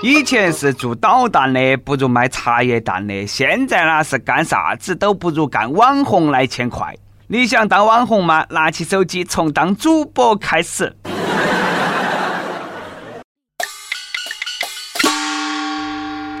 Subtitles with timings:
[0.00, 6.94] 以前是做导弹的不如卖茶叶蛋的，现在呢是干啥子都不如干网红来钱快。
[7.26, 8.44] 你想当网红吗？
[8.50, 10.94] 拿起手机从当主播开始。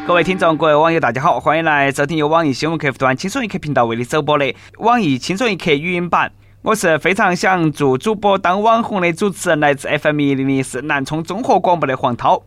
[0.06, 6.30] 各位听众，各位网友，大家好，欢迎来收听由网易新闻客户端轻松一刻频道为你首播的网易轻松一刻语音版。
[6.62, 12.40] 我是非常想做主播当网红的主持人，来自 FM 一零零四南充综合广播的黄涛。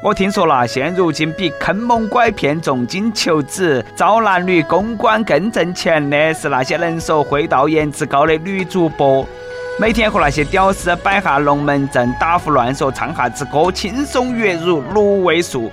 [0.00, 9.26] 我听说了，现如今比坑蒙拐骗、重金求子、招男女公关更挣钱的是那些能说会道、颜值高的女主播。
[9.76, 15.68] 每天和那些屌丝摆下龙门阵、打胡乱说、唱下子歌，轻松月入六位数，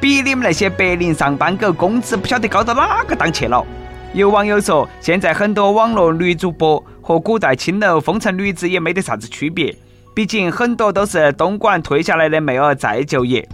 [0.00, 3.66] 比你们那些白领上班狗工资不晓得高到哪个档去了。
[4.12, 9.74] 有网友说，现在很多网络女主播和古代青楼风尘女子也没得啥子区别，
[10.14, 13.48] 毕竟很多都是东莞退下来的妹儿再就业。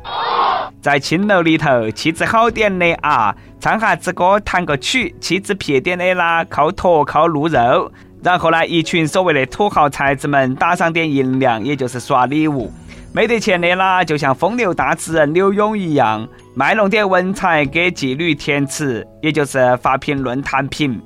[0.80, 7.90] 在青楼里头，气质好点的啊，唱下子歌、弹个曲；气质撇点的啦，靠坨靠露肉。
[8.22, 12.72] 然后呢，一群所谓的土豪才子们打上点银两，也就是刷礼物。
[13.12, 21.00] 没得钱的啦，就像风流大词人柳永一样，卖弄点文采给妓女填词，也就是发评论弹评。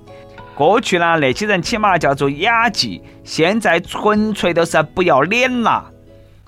[0.55, 5.91] 过去呢，那些人起码叫做雅妓，现在纯粹都是不要脸了。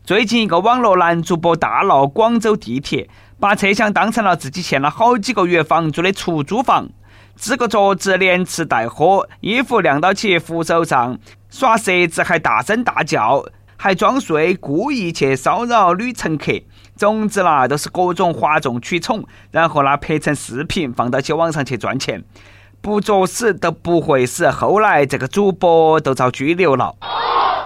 [0.05, 3.09] 最近一个网络男主播大闹广州地铁，
[3.41, 6.89] 把车厢当成了自己欠了好几个月房租的出租房。
[7.35, 11.19] 支个桌子，连吃带喝，衣服晾到起扶手上，
[11.51, 13.45] 耍色子还大声大叫，
[13.77, 16.53] 还装睡，故意去骚扰女乘客。
[16.95, 22.23] 总之啦，都是各种哗众取宠，然后呢拍成视频放到起网上去赚钱。
[22.85, 24.51] 不作死都不会死。
[24.51, 26.95] 后来这个主播都遭拘留了。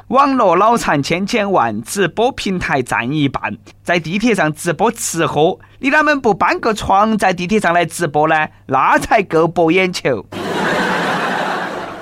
[0.07, 8.47] 网络脑残千千万，直播平台占一半，在地铁上直播吃喝，你啷们不搬个床在地铁上来直播呢？
[8.67, 10.25] 那才够博眼球。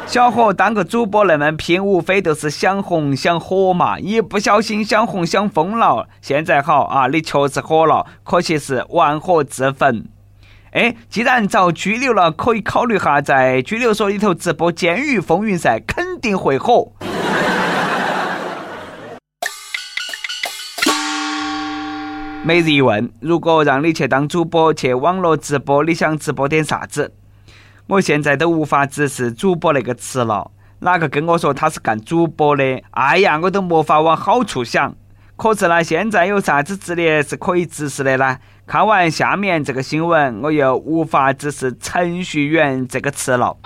[0.07, 6.07] 小伙当个主播那么拼，无非都是想红想火嘛，一不小心想红想疯了。
[6.21, 10.05] 现在好啊，你确实火了，可惜是玩火自焚。
[10.77, 16.93] 哎，既然遭拘留了，可以考虑下在拘留所里头直播监狱风云噻，肯定会火。
[22.45, 27.15] 每日一问：如果让你去当主播，去网络直播，你想直播点啥子？
[27.87, 30.51] 我现在都无法直视“主播”那个词了。
[30.81, 32.83] 哪个跟我说他是干主播的？
[32.91, 34.95] 哎呀，我都没法往好处想。
[35.37, 38.39] 可是呢，现在有啥子职业是可以直视的呢？
[38.67, 43.57] 看完下面这个新闻，我又无法直视“程序员”这个词了。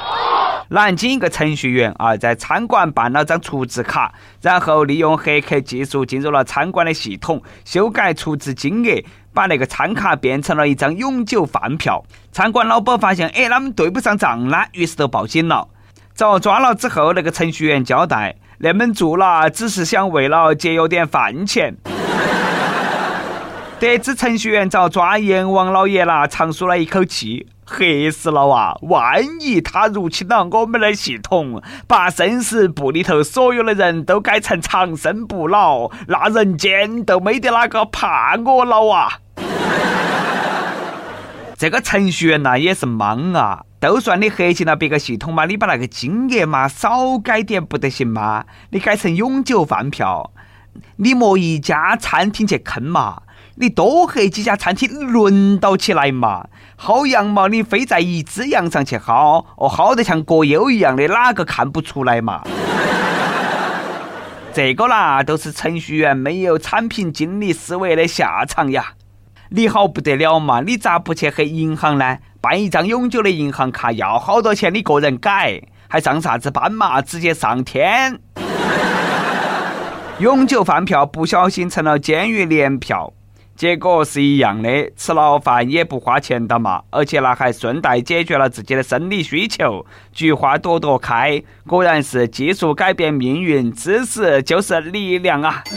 [0.68, 4.12] 南京一个程序员啊，在餐馆办了张储值卡，
[4.42, 9.02] 然后利用黑客技术进入了餐馆的系统，修改储值金额，
[9.32, 12.04] 把那个餐卡变成了一张永久饭票。
[12.30, 15.66] 餐馆老板发现，哎，他们对不上账呢，于是都报警了。
[16.12, 21.74] 遭抓了之后，那个程序员交代，那么做了只是想为了节约点饭钱。
[23.80, 27.48] 得知程序员遭抓，阎王老爷啦长舒了一口气。
[27.64, 28.76] 黑死了哇！
[28.82, 39.12] 万一他入侵了我们的系统，把生死簿里头所有的人都改成长生不老，那人间都没得哪个怕我了哇！
[41.56, 43.64] 这个程序员呐也是莽啊！
[43.78, 48.44] 都算你黑进了别个系统嘛，你把那个金额嘛少改点不得行吗？
[48.72, 50.32] 你改成永久饭票，
[50.96, 53.22] 你莫一家餐厅去坑嘛！
[53.60, 56.46] 你多黑几家餐厅轮到起来嘛？
[56.78, 62.42] 薅羊毛你非在一只羊上去薅，哦，薅得像国优一样的，哪个看不出来嘛？
[64.54, 68.94] 这个啦，都是程序员没有产品经理思维的下场呀！
[69.50, 70.62] 你好不得了嘛？
[70.62, 72.16] 你咋不去黑银行呢？
[72.40, 74.72] 办一张永久的银行卡要好多钱？
[74.72, 77.02] 你个人改，还上啥子班嘛？
[77.02, 78.18] 直接上天！
[80.18, 83.12] 永久饭票不小心成了监狱年票。
[83.60, 89.84] 结果是一样的，吃牢饭也不花钱的嘛，而且呢还顺带解决了自己的生理需求。
[90.14, 95.62] 菊花朵朵开，果然是技术改变命运，知识就是力量啊！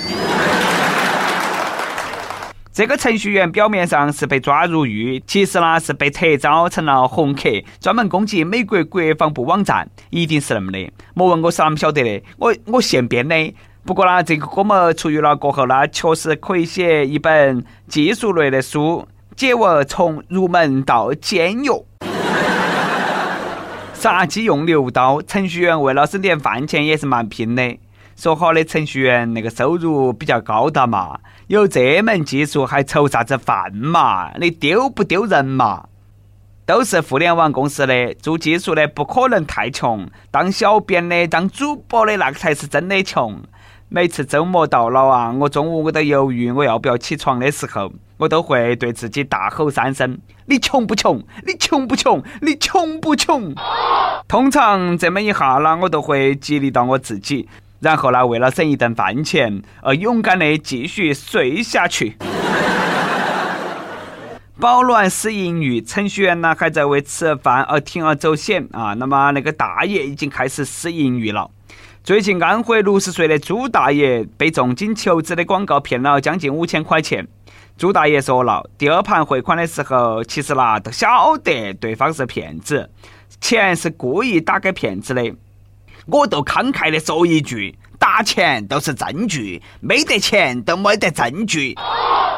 [2.72, 7.50] 这个程序员表面上是被抓入狱，其实呢是被撤招成了红客，
[7.81, 10.90] 专门攻击美国国防部网站，一定是那么的。
[11.16, 13.54] 莫问我是啷么晓得的，我我现编的。
[13.85, 21.69] 不过呢，这个哥们出狱了过后呢，确实可以写一本技术类的书，解我从入门到监狱。
[23.94, 27.77] 杀鸡用牛刀，程序员为了省点饭钱也是蛮拼的。
[28.15, 34.31] 说好的程序员那个收入比较高的嘛，有这门技术还愁啥子饭嘛？
[34.39, 35.88] 你丢不丢人嘛？
[36.65, 43.41] 都是互联网公司的，做技术的不可能太穷，当小编的、当主播的那个才是真的穷。
[43.95, 50.18] 每次周末到了啊，我中午我都犹豫我要不要起床的时候，我都会对自己大吼三声
[50.50, 51.24] ：“你穷不穷？
[51.45, 52.24] 你穷不穷？
[52.42, 53.54] 你穷不穷？”
[54.28, 57.48] 通常这么一下呢，我都会激励到我自己，
[57.81, 62.18] 然后呢，为了省一顿饭钱，而勇敢的继续睡下去。
[64.60, 68.95] 保暖思淫欲，程序员呢还在为吃饭而铤而走险啊！
[68.95, 71.51] 那么那个大爷已经开始思淫欲了。
[72.04, 77.26] 最近安徽六十岁的朱大爷被重金求职的广告骗了将近五千块钱。
[77.78, 82.90] 朱大爷说了，第二盘汇款的时候，其实啦都晓得对方是骗子，
[83.40, 85.34] 钱是故意打给骗子的。
[86.08, 91.74] 我都慷慨的说一句：打钱都是证据，没得钱都没得证据。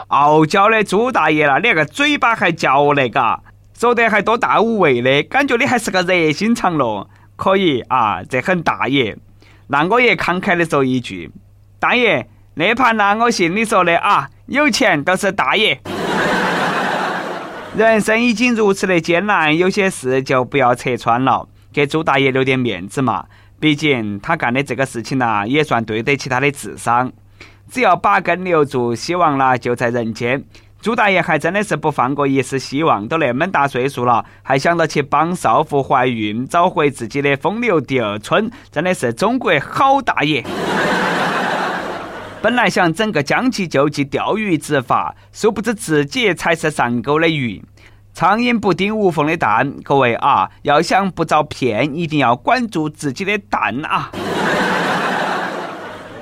[0.09, 3.39] 傲娇的朱大爷了，你那个嘴巴还嚼那个，
[3.73, 7.09] 说得还多大无畏的感觉，你还是个热心肠咯。
[7.35, 9.17] 可以啊，这很大爷。
[9.67, 11.31] 那我也慷慨的说一句，
[11.79, 15.79] 大爷，那盘呢，我信你说的啊，有钱都是大爷。
[17.75, 23.25] 人生已经如此的艰难，有些事就不要拆穿了，给朱大爷留点面子嘛。
[23.59, 27.11] 毕竟他干的这个事情呢，也算对得起他的智商。
[27.69, 30.43] 只要把根留住，希望呢就在人间。
[30.85, 40.45] 朱大爷还真的是不放过一丝希望，都那么大岁数了，还想到去帮少妇怀孕，找回自己的风流第二春，真的是中国好大爷。
[42.39, 47.63] 本来想整个将计就计钓鱼执法，殊不知自己才是上钩的鱼。
[48.13, 54.11] 苍蝇不叮无缝的蛋，各位啊，要想不遭骗，一定要管住自己的蛋啊！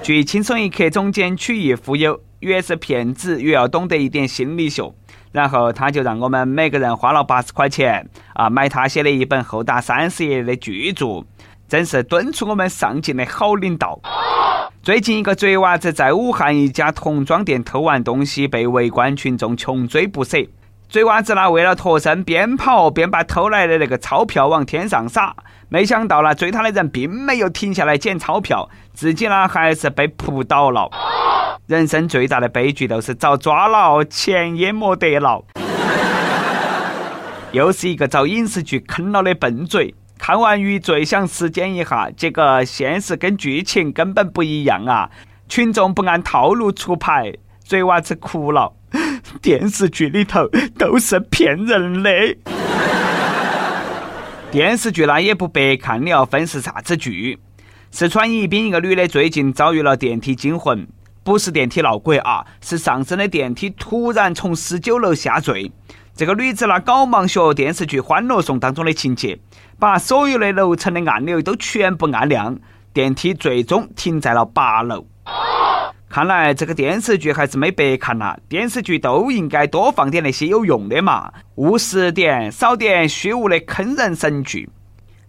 [0.02, 4.94] 据轻松一刻总监曲艺忽悠，越是骗子越要懂得一点心理学。
[5.32, 11.26] 然后他就让我们每个人花了八十块钱啊，买他写的一本厚达三十页的巨著，
[11.68, 14.00] 真是敦促我们上进的好领导。
[14.84, 20.38] 最近一个贼娃子在武汉一家童装店偷完东西，被围观群众穷追不舍。
[20.94, 25.36] 贼娃子呢，为了脱身，边跑边把偷来的那个钞票往天上撒。
[25.68, 30.88] 没想到呢，追他的人并没有停下来捡钞票，自己呢还是被扑倒了。
[31.66, 35.44] 人生最大的悲剧就是遭抓了，钱也没得了。
[37.54, 39.96] 又是一个遭影视剧坑了的笨嘴。
[40.20, 45.10] 看完余罪想实践一下，结果现实跟剧情根本不一样啊！
[45.50, 48.72] 群众不按套路出牌，嘴娃子哭了。
[49.42, 52.10] 电视剧里头都是骗人的。
[54.52, 57.40] 电视剧那也不白看，你要分是啥子剧。
[57.90, 60.88] 四川宜宾一个女的最近遭遇了电梯惊魂，
[61.24, 65.72] 不是电梯闹鬼啊，是上升的电梯突然从十九楼下坠。
[66.16, 69.40] 这个女子呢，搞忙学电视剧《欢乐颂》当中的情节，
[69.80, 72.60] 把所有的楼层的按钮都全部按亮，
[72.94, 75.08] 电梯最终停在了八楼。
[76.14, 78.38] 看来这个电视剧还是没白看呐！
[78.48, 84.70] 电视剧都应该多放点那些有用的嘛，务实点，少点虚无的坑人神剧。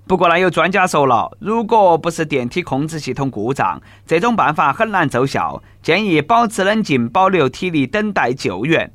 [0.06, 8.92] 不过呢，有专家说了，如果不是电梯控制系统故障，这种办法很难奏效，建议保持冷静，保留体力，等待救援。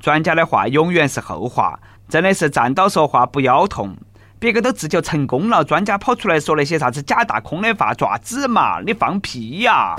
[0.00, 1.78] 专家的话永远是后话，
[2.08, 3.94] 真的是站到说话不腰痛。
[4.38, 8.80] 别个都自救成功了，专家跑出来说那些啥子假大空的话，爪子嘛？
[8.80, 9.94] 你放屁呀！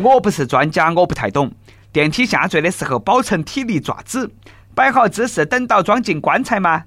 [0.00, 1.50] 我不是专家，我不太懂。
[1.92, 4.30] 电梯下坠的时候，保存体力爪子，
[4.74, 6.84] 摆好姿势，等到装进棺材吗？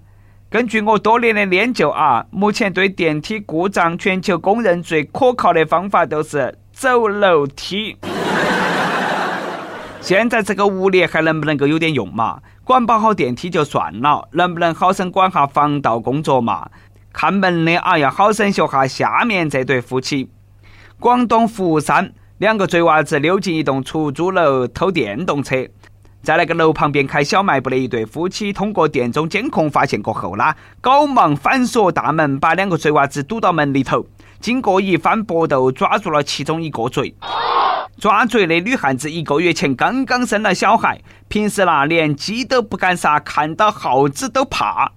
[0.50, 7.98] 根据我多年的研究啊，目前对电梯故障，全球公认最可靠的方法都是走楼梯。
[10.00, 12.40] 现在这个物业还能不能够有点用嘛？
[12.64, 16.70] 管不好电梯就算了，能不能好生管下防盗工作嘛？
[17.12, 20.30] 看门的啊，要好生学下下面这对夫妻。
[20.98, 22.14] 广东佛山。
[22.42, 25.64] 两个贼娃子溜进一栋出租楼偷电动车，
[26.24, 34.08] 在那个楼旁边开小卖部的一对夫妻，通过店中监控发现过后啦，赶忙反锁大门，把两个贼娃子堵到门里头。
[34.40, 37.14] 经过一番搏斗，抓住了其中一个贼。
[38.00, 44.92] 抓贼的女汉子一个月前刚刚生了小孩，平时啦连鸡都不敢杀，看到耗子都怕。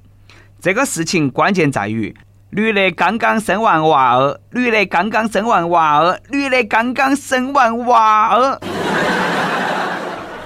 [0.63, 2.17] 这个事情关键在于。
[2.57, 8.61] 女的刚刚生完娃儿，女的刚刚生完娃儿，女的刚刚生完娃儿。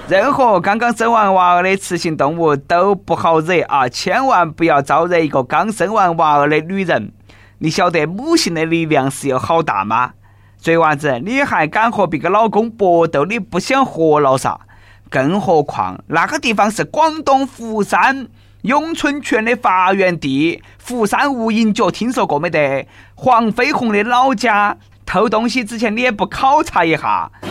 [0.07, 3.87] 任何刚刚生完娃儿的雌性动物都不好惹啊！
[3.87, 7.11] 千万不要招惹一个刚生完娃儿的女人。
[7.59, 10.13] 你晓得母性的力量是有好大吗？
[10.57, 13.23] 嘴娃子，你还敢和别个老公搏斗？
[13.25, 14.59] 你不想活了噻？
[15.11, 18.27] 更何况那个地方是广东佛山
[18.63, 22.85] 咏春拳的发源地，福山无影脚听说过没得？
[23.15, 24.75] 黄飞鸿的老家，
[25.05, 27.31] 偷东西之前你也不考察一下？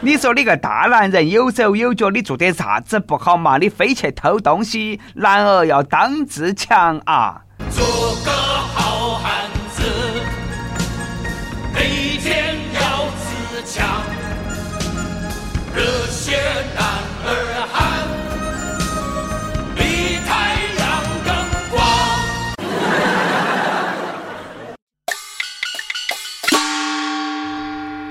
[0.00, 3.58] 你说你个大男人有手有脚，你做点啥子不好嘛？
[3.58, 7.42] 你非去偷东西，男儿要当自强啊！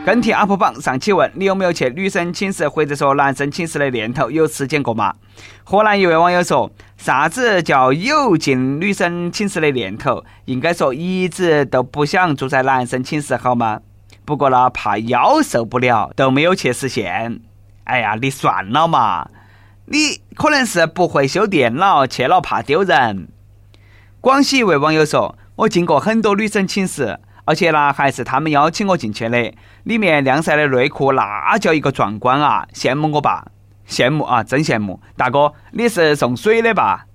[0.04, 4.32] 跟帖 UP 榜上期问：你有没有去女生寝室或者说男生寝室的念头？
[4.32, 5.14] 有实践过吗？
[5.64, 6.72] 河南一位网友说。
[6.98, 10.24] 啥子叫有进女生寝室的念头？
[10.46, 13.82] 应该说一直都不想住在男生寝室，好吗？
[14.24, 17.40] 不过呢，怕腰受不了，都没有去实现。
[17.86, 19.28] 哎呀，你算了嘛！
[19.86, 23.28] 你可能是不会修电脑，去了怕丢人。
[24.20, 27.20] 广西一位网友说：“我进过很多女生寝室，
[27.52, 29.54] 而且呢，还是他们邀请我进去的。
[29.84, 32.66] 里面晾晒的内裤那叫一个壮观啊！
[32.74, 33.46] 羡慕我吧。”
[33.90, 35.02] 羡慕啊，真羡慕！
[35.18, 37.06] 大哥，你是送水的吧？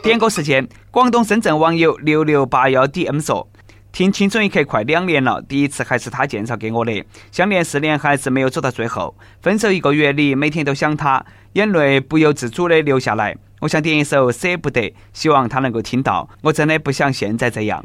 [0.00, 3.48] 点歌时间，广东深圳网友六六八幺 DM 说：
[3.90, 13.36] 听青春一刻快两年了，第一次还是他介绍给我的，相恋四年还是没有走到最后，分手一个月里每天都想他，眼泪不由自主的流下来。
[13.58, 16.28] 我想点一首舍不得，希望他能够听到。
[16.42, 17.84] 我真的不想现在这样。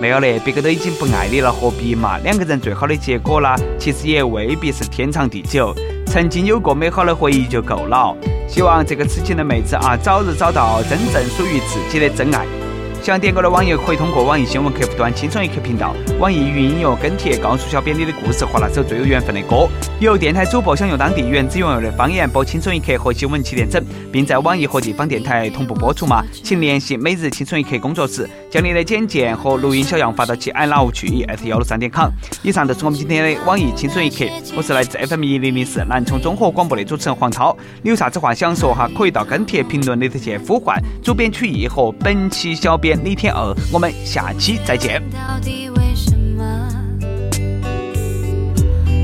[0.00, 2.18] 没有嘞，别个都已经不爱你了，何必嘛？
[2.18, 3.48] 两个人最好的结果呢，
[3.78, 5.74] 其实也未必是天长地久。
[6.06, 8.16] 曾经有过美好的回忆就够了。
[8.48, 12.61] 希望这个痴情的妹子啊，早日找到真正属于自己的真爱。
[13.02, 19.68] 想点歌的网友可以通过网易新闻客户端“轻松一刻”频道、网易云音乐跟帖告诉小编你的故事和那首最有缘分的歌。
[19.98, 26.22] 有电台主播想用当地原汁原味的方言播《轻松一刻》和新闻七点整，并在网易和地方电台同步播出吗？
[26.44, 32.08] 请联系每日《轻松一刻》工作室，将你的简介和录音小样发到其 i love 去 at 幺六三点 com。
[32.44, 34.24] 以上就是我们今天的网易《轻松一刻》，
[34.56, 37.56] 我是来自 FM 一零零四南充综合广播的主持人黄涛。
[37.82, 38.88] 你有啥子话想说哈？
[38.96, 42.91] 可以到跟帖评论里头去呼唤主编曲艺和本期小编。
[43.04, 45.02] 李天二，我们下期再见。
[45.10, 46.68] 到底为什么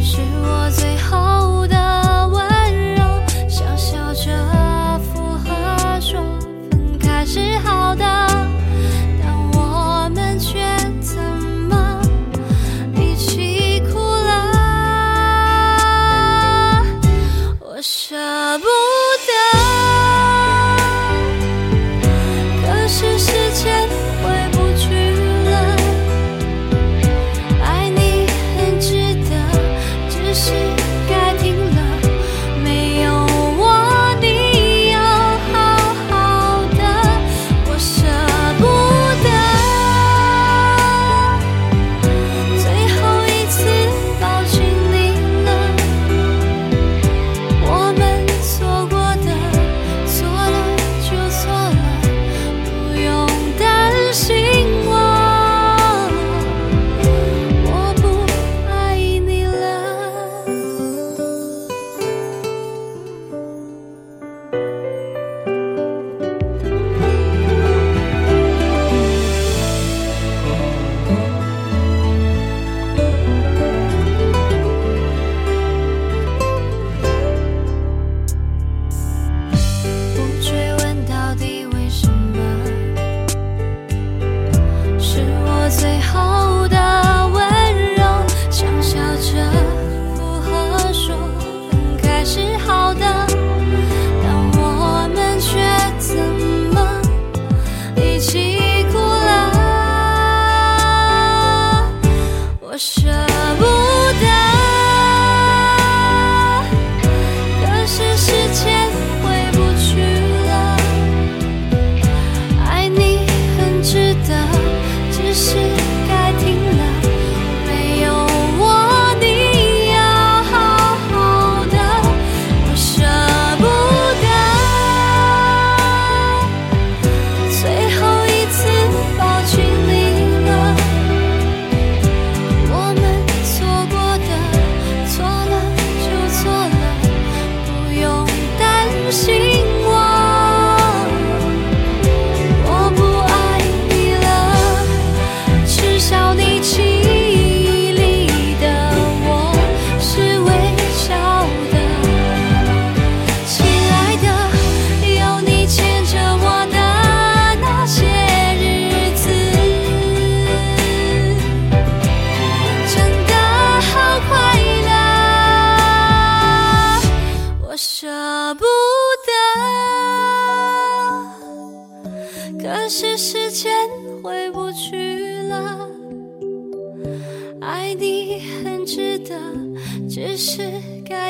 [0.00, 3.02] 是我最后的温柔，
[3.48, 6.20] 小笑着附和说
[6.70, 8.04] 分开是好的，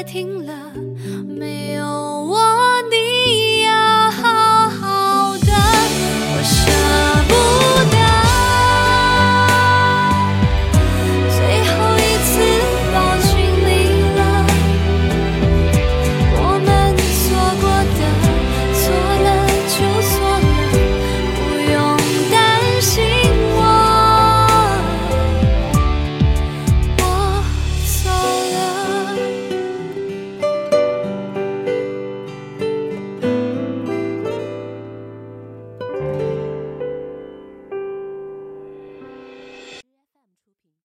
[0.08, 0.47] 听了。